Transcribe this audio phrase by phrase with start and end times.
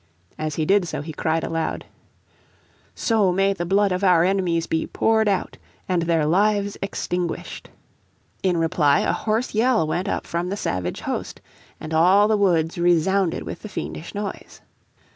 [0.39, 1.85] As he did so he cried aloud:
[2.95, 7.69] "So may the blood of our enemies be poured out and their lives extinguished."
[8.41, 11.39] In reply a hoarse yell went up from the savage host,
[11.79, 14.61] and all the woods resounded with the fiendish noise.